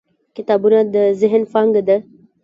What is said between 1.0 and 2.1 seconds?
ذهن پانګه ده.